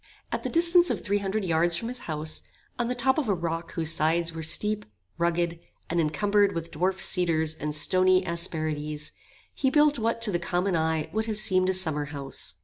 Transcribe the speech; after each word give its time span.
At 0.31 0.41
the 0.41 0.49
distance 0.49 0.89
of 0.89 1.03
three 1.03 1.19
hundred 1.19 1.45
yards 1.45 1.75
from 1.75 1.87
his 1.87 1.99
house, 2.09 2.41
on 2.79 2.87
the 2.87 2.95
top 2.95 3.19
of 3.19 3.29
a 3.29 3.35
rock 3.35 3.73
whose 3.73 3.91
sides 3.91 4.33
were 4.33 4.41
steep, 4.41 4.83
rugged, 5.19 5.59
and 5.91 6.01
encumbered 6.01 6.55
with 6.55 6.71
dwarf 6.71 6.99
cedars 6.99 7.53
and 7.53 7.75
stony 7.75 8.25
asperities, 8.25 9.11
he 9.53 9.69
built 9.69 9.99
what 9.99 10.19
to 10.21 10.33
a 10.35 10.39
common 10.39 10.75
eye 10.75 11.07
would 11.13 11.27
have 11.27 11.37
seemed 11.37 11.69
a 11.69 11.73
summer 11.75 12.05
house. 12.05 12.55